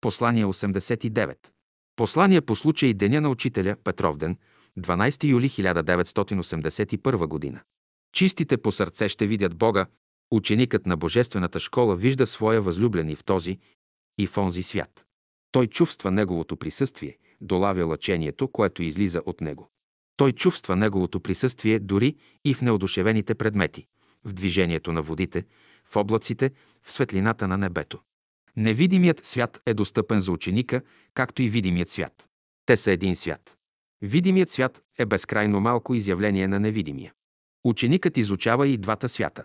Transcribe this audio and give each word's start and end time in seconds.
Послание 0.00 0.46
89. 0.46 1.36
Послание 1.96 2.40
по 2.40 2.56
случай 2.56 2.94
Деня 2.94 3.20
на 3.20 3.30
учителя 3.30 3.76
Петровден, 3.84 4.36
12 4.78 5.24
юли 5.24 5.50
1981 5.50 7.26
година. 7.26 7.60
Чистите 8.12 8.56
по 8.56 8.72
сърце 8.72 9.08
ще 9.08 9.26
видят 9.26 9.56
Бога. 9.58 9.86
Ученикът 10.30 10.86
на 10.86 10.96
Божествената 10.96 11.60
школа 11.60 11.96
вижда 11.96 12.26
своя 12.26 12.62
възлюблен 12.62 13.08
и 13.08 13.16
в 13.16 13.24
този, 13.24 13.58
и 14.18 14.26
в 14.26 14.38
онзи 14.38 14.62
свят. 14.62 15.06
Той 15.52 15.66
чувства 15.66 16.10
Неговото 16.10 16.56
присъствие, 16.56 17.16
долавя 17.40 17.84
лъчението, 17.84 18.48
което 18.48 18.82
излиза 18.82 19.22
от 19.26 19.40
Него. 19.40 19.70
Той 20.16 20.32
чувства 20.32 20.76
Неговото 20.76 21.20
присъствие 21.20 21.78
дори 21.78 22.16
и 22.44 22.54
в 22.54 22.62
неодушевените 22.62 23.34
предмети, 23.34 23.86
в 24.24 24.32
движението 24.32 24.92
на 24.92 25.02
водите, 25.02 25.44
в 25.84 25.96
облаците, 25.96 26.50
в 26.82 26.92
светлината 26.92 27.48
на 27.48 27.58
небето. 27.58 28.00
Невидимият 28.58 29.24
свят 29.24 29.62
е 29.66 29.74
достъпен 29.74 30.20
за 30.20 30.32
ученика, 30.32 30.82
както 31.14 31.42
и 31.42 31.48
видимият 31.48 31.88
свят. 31.88 32.28
Те 32.66 32.76
са 32.76 32.90
един 32.90 33.16
свят. 33.16 33.56
Видимият 34.02 34.50
свят 34.50 34.82
е 34.98 35.06
безкрайно 35.06 35.60
малко 35.60 35.94
изявление 35.94 36.48
на 36.48 36.60
невидимия. 36.60 37.12
Ученикът 37.64 38.16
изучава 38.16 38.68
и 38.68 38.76
двата 38.76 39.08
свята. 39.08 39.44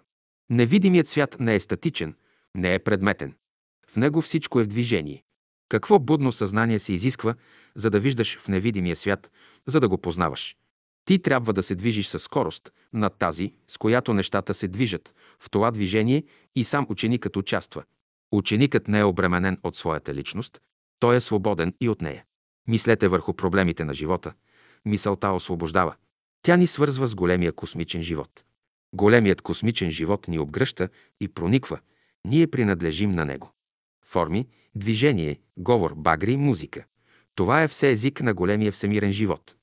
Невидимият 0.49 1.07
свят 1.07 1.35
не 1.40 1.55
е 1.55 1.59
статичен, 1.59 2.16
не 2.55 2.73
е 2.73 2.80
предметен. 2.80 3.35
В 3.90 3.95
него 3.95 4.21
всичко 4.21 4.59
е 4.59 4.63
в 4.63 4.68
движение. 4.68 5.23
Какво 5.70 5.99
будно 5.99 6.32
съзнание 6.32 6.80
се 6.80 6.93
изисква, 6.93 7.35
за 7.76 7.90
да 7.90 7.99
виждаш 7.99 8.38
в 8.38 8.48
невидимия 8.48 8.95
свят, 8.95 9.32
за 9.68 9.80
да 9.80 9.90
го 9.90 9.98
познаваш? 9.98 10.57
Ти 11.05 11.20
трябва 11.20 11.54
да 11.54 11.63
се 11.63 11.76
движиш 11.76 12.07
със 12.07 12.23
скорост 12.23 12.71
над 12.93 13.18
тази, 13.20 13.54
с 13.68 13.77
която 13.77 14.13
нещата 14.13 14.54
се 14.54 14.68
движат. 14.68 15.16
В 15.40 15.49
това 15.49 15.71
движение 15.71 16.23
и 16.55 16.63
сам 16.63 16.85
ученикът 16.90 17.38
участва. 17.38 17.84
Ученикът 18.35 18.87
не 18.87 18.99
е 18.99 19.03
обременен 19.03 19.57
от 19.63 19.75
своята 19.75 20.13
личност, 20.13 20.61
той 20.99 21.15
е 21.15 21.19
свободен 21.19 21.73
и 21.81 21.89
от 21.89 22.01
нея. 22.01 22.23
Мислете 22.67 23.07
върху 23.07 23.33
проблемите 23.33 23.85
на 23.85 23.93
живота. 23.93 24.33
Мисълта 24.85 25.31
освобождава. 25.31 25.95
Тя 26.41 26.57
ни 26.57 26.67
свързва 26.67 27.07
с 27.07 27.15
големия 27.15 27.51
космичен 27.51 28.01
живот. 28.01 28.43
Големият 28.95 29.41
космичен 29.41 29.91
живот 29.91 30.27
ни 30.27 30.40
обгръща 30.40 30.90
и 31.21 31.27
прониква. 31.27 31.79
Ние 32.25 32.48
принадлежим 32.48 33.12
на 33.12 33.25
него. 33.25 33.51
Форми, 34.05 34.47
движение, 34.75 35.40
говор, 35.57 35.93
багри, 35.95 36.37
музика. 36.37 36.85
Това 37.35 37.63
е 37.63 37.68
все 37.68 37.91
език 37.91 38.21
на 38.21 38.34
големия 38.34 38.71
всемирен 38.71 39.12
живот. 39.12 39.55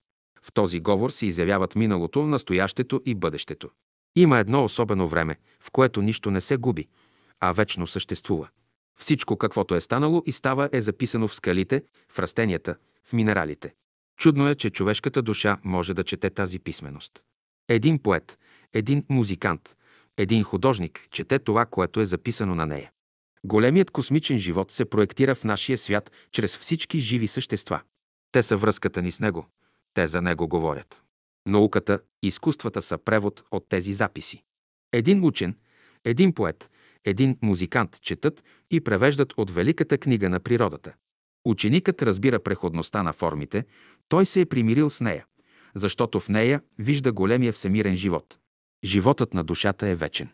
В 0.42 0.52
този 0.52 0.80
говор 0.80 1.10
се 1.10 1.26
изявяват 1.26 1.76
миналото, 1.76 2.26
настоящето 2.26 3.02
и 3.06 3.14
бъдещето. 3.14 3.70
Има 4.16 4.38
едно 4.38 4.64
особено 4.64 5.08
време, 5.08 5.36
в 5.60 5.70
което 5.70 6.02
нищо 6.02 6.30
не 6.30 6.40
се 6.40 6.56
губи, 6.56 6.88
а 7.40 7.52
вечно 7.52 7.86
съществува. 7.86 8.48
Всичко, 9.00 9.36
каквото 9.36 9.74
е 9.74 9.80
станало 9.80 10.22
и 10.26 10.32
става, 10.32 10.68
е 10.72 10.80
записано 10.80 11.28
в 11.28 11.34
скалите, 11.34 11.82
в 12.12 12.18
растенията, 12.18 12.76
в 13.04 13.12
минералите. 13.12 13.74
Чудно 14.18 14.48
е, 14.48 14.54
че 14.54 14.70
човешката 14.70 15.22
душа 15.22 15.58
може 15.64 15.94
да 15.94 16.04
чете 16.04 16.30
тази 16.30 16.58
писменост. 16.58 17.24
Един 17.68 17.98
поет, 17.98 18.38
един 18.74 19.04
музикант, 19.08 19.76
един 20.16 20.42
художник 20.42 21.08
чете 21.10 21.38
това, 21.38 21.66
което 21.66 22.00
е 22.00 22.06
записано 22.06 22.54
на 22.54 22.66
нея. 22.66 22.90
Големият 23.44 23.90
космичен 23.90 24.38
живот 24.38 24.70
се 24.70 24.84
проектира 24.84 25.34
в 25.34 25.44
нашия 25.44 25.78
свят 25.78 26.10
чрез 26.32 26.56
всички 26.56 26.98
живи 26.98 27.28
същества. 27.28 27.80
Те 28.32 28.42
са 28.42 28.56
връзката 28.56 29.02
ни 29.02 29.12
с 29.12 29.20
него. 29.20 29.46
Те 29.94 30.06
за 30.06 30.22
него 30.22 30.48
говорят. 30.48 31.02
Науката, 31.46 32.00
изкуствата 32.22 32.82
са 32.82 32.98
превод 32.98 33.44
от 33.50 33.68
тези 33.68 33.92
записи. 33.92 34.42
Един 34.92 35.24
учен, 35.24 35.56
един 36.04 36.32
поет, 36.32 36.70
един 37.04 37.38
музикант 37.42 38.00
четат 38.02 38.44
и 38.70 38.80
превеждат 38.80 39.32
от 39.36 39.50
великата 39.50 39.98
книга 39.98 40.28
на 40.28 40.40
природата. 40.40 40.94
Ученикът 41.44 42.02
разбира 42.02 42.42
преходността 42.42 43.02
на 43.02 43.12
формите, 43.12 43.64
той 44.08 44.26
се 44.26 44.40
е 44.40 44.46
примирил 44.46 44.90
с 44.90 45.00
нея, 45.00 45.26
защото 45.74 46.20
в 46.20 46.28
нея 46.28 46.62
вижда 46.78 47.12
големия 47.12 47.52
всемирен 47.52 47.96
живот. 47.96 48.38
Животът 48.84 49.34
на 49.34 49.44
душата 49.44 49.88
е 49.88 49.94
вечен. 49.94 50.28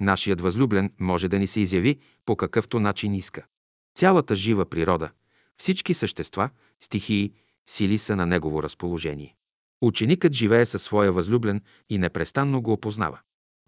Нашият 0.00 0.40
възлюблен 0.40 0.92
може 1.00 1.28
да 1.28 1.38
ни 1.38 1.46
се 1.46 1.60
изяви 1.60 1.98
по 2.24 2.36
какъвто 2.36 2.80
начин 2.80 3.14
иска. 3.14 3.46
Цялата 3.94 4.36
жива 4.36 4.66
природа, 4.66 5.10
всички 5.56 5.94
същества, 5.94 6.50
стихии, 6.80 7.32
сили 7.68 7.98
са 7.98 8.16
на 8.16 8.26
негово 8.26 8.62
разположение. 8.62 9.36
Ученикът 9.82 10.32
живее 10.32 10.66
със 10.66 10.82
своя 10.82 11.12
възлюблен 11.12 11.60
и 11.90 11.98
непрестанно 11.98 12.62
го 12.62 12.72
опознава. 12.72 13.20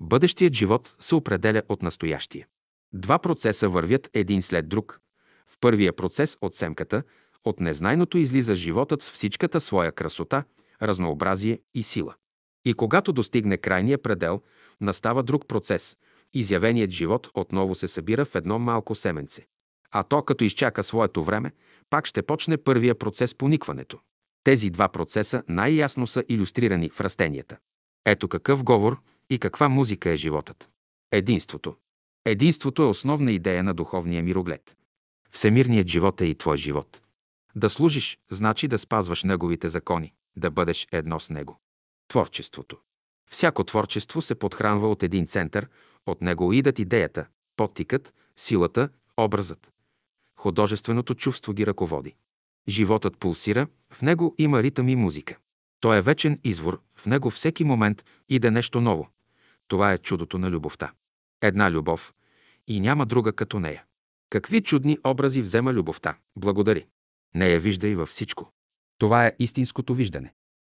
Бъдещият 0.06 0.54
живот 0.54 0.97
се 1.00 1.15
определя 1.15 1.62
от 1.69 1.82
настоящия. 1.82 2.47
Два 2.92 3.19
процеса 3.19 3.69
вървят 3.69 4.10
един 4.15 4.42
след 4.42 4.69
друг. 4.69 5.00
В 5.47 5.56
първия 5.60 5.92
процес 5.92 6.37
от 6.41 6.54
семката, 6.54 7.03
от 7.44 7.60
незнайното 7.60 8.19
излиза 8.19 8.54
животът 8.54 9.03
с 9.03 9.10
всичката 9.10 9.60
своя 9.60 9.93
красота, 9.93 10.44
разнообразие 10.82 11.59
и 11.75 11.82
сила. 11.82 12.14
И 12.64 12.75
когато 12.75 13.12
достигне 13.12 13.56
крайния 13.56 14.03
предел, 14.03 14.43
настава 14.81 15.22
друг 15.22 15.48
процес. 15.48 15.97
Изявеният 16.34 16.91
живот 16.91 17.31
отново 17.34 17.75
се 17.75 17.88
събира 17.88 18.25
в 18.25 18.34
едно 18.34 18.59
малко 18.59 18.94
семенце. 18.94 19.47
А 19.91 20.03
то, 20.03 20.22
като 20.22 20.44
изчака 20.44 20.82
своето 20.82 21.25
време, 21.25 21.53
пак 21.91 22.06
ще 22.06 22.22
почне 22.22 22.56
първия 22.56 22.94
процес 22.94 23.34
поникването. 23.34 23.98
Тези 24.44 24.70
два 24.70 24.88
процеса 24.88 25.43
най-ясно 25.48 26.06
са 26.06 26.25
иллюстрирани 26.28 26.91
в 26.91 27.00
растенията. 27.00 27.59
Ето 28.06 28.28
какъв 28.28 28.64
говор 28.64 28.98
и 29.31 29.39
каква 29.39 29.69
музика 29.69 30.11
е 30.11 30.17
животът. 30.17 30.71
Единството. 31.12 31.77
Единството 32.25 32.83
е 32.83 32.87
основна 32.87 33.33
идея 33.33 33.62
на 33.62 33.75
духовния 33.75 34.23
мироглед. 34.23 34.77
Всемирният 35.31 35.89
живот 35.89 36.21
е 36.21 36.25
и 36.25 36.35
твой 36.35 36.57
живот. 36.57 37.03
Да 37.57 37.71
служиш, 37.71 38.19
значи 38.31 38.69
да 38.69 38.79
спазваш 38.79 39.25
неговите 39.25 39.69
закони, 39.69 40.12
да 40.37 40.51
бъдеш 40.51 40.89
едно 40.93 41.21
с 41.21 41.31
него. 41.31 41.61
Творчеството. 42.09 42.79
Всяко 43.31 43.65
творчество 43.65 44.23
се 44.23 44.35
подхранва 44.35 44.91
от 44.91 45.03
един 45.03 45.27
център, 45.27 45.69
от 46.06 46.23
него 46.23 46.53
идат 46.53 46.79
идеята, 46.79 47.27
подтикът, 47.56 48.15
силата, 48.37 48.89
образът. 49.17 49.73
Художественото 50.39 51.15
чувство 51.15 51.53
ги 51.53 51.67
ръководи. 51.67 52.15
Животът 52.69 53.19
пулсира, 53.19 53.67
в 53.93 54.03
него 54.03 54.35
има 54.39 54.62
ритъм 54.62 54.89
и 54.89 54.97
музика. 54.97 55.39
Той 55.84 55.99
е 55.99 56.03
вечен 56.03 56.41
извор, 56.45 56.81
в 56.97 57.06
него 57.06 57.31
всеки 57.31 57.65
момент 57.65 58.05
иде 58.28 58.50
нещо 58.50 58.81
ново. 58.81 59.09
Това 59.69 59.93
е 59.93 59.99
чудото 59.99 60.39
на 60.39 60.50
любовта. 60.50 60.93
Една 61.43 61.71
любов 61.71 62.15
и 62.67 62.81
няма 62.81 63.06
друга 63.06 63.33
като 63.33 63.61
нея. 63.61 63.84
Какви 64.31 64.62
чудни 64.62 64.99
образи 65.05 65.43
взема 65.43 65.73
любовта. 65.73 66.17
Благодари. 66.37 66.87
Нея 67.34 67.61
вижда 67.61 67.89
и 67.89 67.94
във 67.94 68.09
всичко. 68.09 68.53
Това 68.99 69.27
е 69.27 69.33
истинското 69.39 69.94
виждане. 69.94 70.34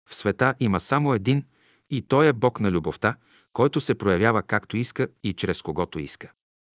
В 0.09 0.17
света 0.17 0.55
има 0.61 0.81
само 0.81 1.15
един 1.15 1.45
и 1.91 2.03
той 2.03 2.29
е 2.29 2.33
Бог 2.33 2.61
на 2.61 2.71
любовта, 2.71 3.17
който 3.53 3.81
се 3.81 3.95
проявява 3.95 4.43
както 4.43 4.77
иска 4.77 5.09
и 5.23 5.33
чрез 5.33 5.63
когото 5.63 5.99
иска. 5.99 6.33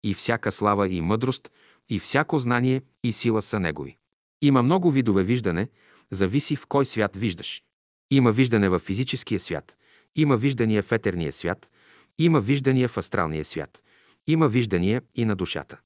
И 0.04 0.14
всяка 0.14 0.52
слава 0.52 0.90
и 0.90 1.02
мъдрост, 1.02 1.52
и 1.90 2.00
всяко 2.00 2.40
знание 2.40 2.82
и 3.04 3.14
сила 3.14 3.42
са 3.42 3.60
Негови. 3.60 3.98
Има 4.42 4.64
много 4.64 4.92
видове 4.92 5.24
виждане, 5.24 5.70
зависи 6.12 6.56
в 6.56 6.66
кой 6.68 6.86
свят 6.86 7.16
виждаш. 7.16 7.64
Има 8.12 8.32
виждане 8.32 8.70
в 8.70 8.80
физическия 8.80 9.40
свят, 9.40 9.78
има 10.16 10.38
виждания 10.38 10.84
в 10.84 10.92
етерния 10.92 11.32
свят, 11.32 11.70
има 12.18 12.42
виждания 12.42 12.90
в 12.90 12.98
астралния 12.98 13.46
свят, 13.46 13.84
има 14.28 14.48
виждания 14.48 15.02
и 15.16 15.26
на 15.26 15.36
душата. 15.36 15.80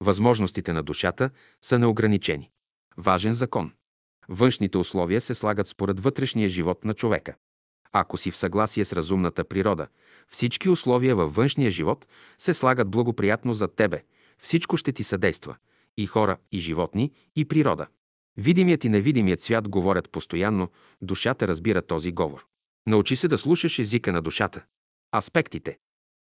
Възможностите 0.00 0.72
на 0.72 0.82
душата 0.82 1.30
са 1.62 1.78
неограничени. 1.78 2.50
Важен 2.96 3.34
закон. 3.34 3.72
Външните 4.28 4.78
условия 4.78 5.20
се 5.20 5.34
слагат 5.34 5.66
според 5.66 6.00
вътрешния 6.00 6.48
живот 6.48 6.84
на 6.84 6.94
човека. 6.94 7.34
Ако 7.92 8.16
си 8.16 8.30
в 8.30 8.36
съгласие 8.36 8.84
с 8.84 8.92
разумната 8.92 9.44
природа, 9.44 9.86
всички 10.28 10.68
условия 10.68 11.16
във 11.16 11.34
външния 11.34 11.70
живот 11.70 12.06
се 12.38 12.54
слагат 12.54 12.90
благоприятно 12.90 13.54
за 13.54 13.68
тебе. 13.68 14.02
Всичко 14.38 14.76
ще 14.76 14.92
ти 14.92 15.04
съдейства. 15.04 15.56
И 15.96 16.06
хора, 16.06 16.36
и 16.52 16.58
животни, 16.58 17.12
и 17.36 17.44
природа. 17.44 17.86
Видимият 18.36 18.84
и 18.84 18.88
невидимият 18.88 19.40
свят 19.40 19.68
говорят 19.68 20.10
постоянно, 20.10 20.68
душата 21.02 21.48
разбира 21.48 21.82
този 21.82 22.12
говор. 22.12 22.44
Научи 22.86 23.16
се 23.16 23.28
да 23.28 23.38
слушаш 23.38 23.78
езика 23.78 24.12
на 24.12 24.22
душата. 24.22 24.64
Аспектите. 25.16 25.78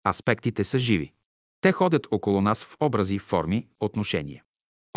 Аспектите 0.08 0.64
са 0.64 0.80
живи. 0.80 1.14
Те 1.62 1.72
ходят 1.72 2.08
около 2.12 2.42
нас 2.42 2.64
в 2.64 2.78
образи, 2.80 3.20
форми, 3.20 3.68
отношения. 3.80 4.44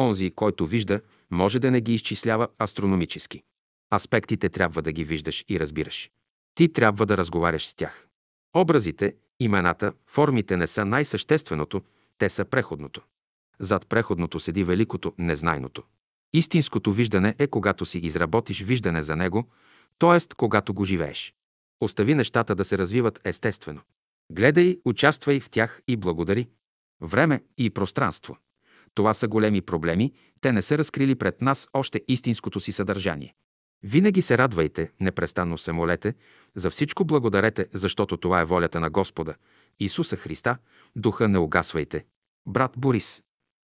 Онзи, 0.01 0.31
който 0.31 0.67
вижда, 0.67 1.01
може 1.31 1.59
да 1.59 1.71
не 1.71 1.81
ги 1.81 1.95
изчислява 1.95 2.49
астрономически. 2.63 3.43
Аспектите 3.95 4.49
трябва 4.49 4.83
да 4.83 4.93
ги 4.93 5.05
виждаш 5.05 5.45
и 5.49 5.61
разбираш. 5.61 6.11
Ти 6.55 6.73
трябва 6.73 7.07
да 7.07 7.17
разговаряш 7.17 7.67
с 7.67 7.75
тях. 7.75 8.09
Образите, 8.57 9.15
имената, 9.41 9.93
формите 10.07 10.57
не 10.57 10.67
са 10.67 10.85
най-същественото, 10.85 11.83
те 12.19 12.29
са 12.29 12.45
преходното. 12.45 13.03
Зад 13.59 13.87
преходното 13.89 14.41
седи 14.41 14.65
великото, 14.65 15.15
незнайното. 15.19 15.83
Истинското 16.33 16.93
виждане 16.93 17.35
е 17.39 17.47
когато 17.47 17.87
си 17.87 17.99
изработиш 17.99 18.63
виждане 18.63 19.03
за 19.03 19.17
него, 19.17 19.49
т.е. 19.99 20.35
когато 20.37 20.75
го 20.75 20.85
живееш. 20.85 21.35
Остави 21.81 22.15
нещата 22.15 22.55
да 22.55 22.65
се 22.65 22.79
развиват 22.79 23.21
естествено. 23.25 23.81
Гледай, 24.33 24.79
участвай 24.85 25.41
в 25.41 25.51
тях 25.51 25.83
и 25.89 25.97
благодари. 25.97 26.49
Време 27.01 27.43
и 27.59 27.71
пространство. 27.71 28.37
Това 28.95 29.15
са 29.15 29.29
големи 29.29 29.61
проблеми, 29.61 30.13
те 30.41 30.53
не 30.53 30.63
са 30.63 30.79
разкрили 30.79 31.15
пред 31.15 31.43
нас 31.43 31.69
още 31.73 32.03
истинското 32.09 32.61
си 32.61 32.73
съдържание. 32.73 33.35
Винаги 33.83 34.23
се 34.23 34.39
радвайте, 34.39 34.91
непрестанно 35.01 35.59
се 35.59 35.73
молете, 35.73 36.15
за 36.55 36.71
всичко 36.71 37.05
благодарете, 37.05 37.67
защото 37.73 38.17
това 38.17 38.41
е 38.41 38.45
волята 38.45 38.81
на 38.81 38.91
Господа, 38.91 39.35
Исуса 39.81 40.17
Христа, 40.17 40.59
духа 40.97 41.29
не 41.29 41.39
угасвайте. 41.39 42.05
Брат 42.47 42.73
Борис 42.77 43.23